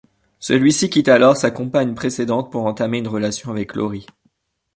Celui-ci 0.39 0.89
quitte 0.89 1.09
alors 1.09 1.37
sa 1.37 1.51
compagne 1.51 1.93
précédente 1.93 2.51
pour 2.51 2.65
entamer 2.65 2.97
une 2.97 3.07
relation 3.07 3.51
avec 3.51 3.75
Laurie. 3.75 4.07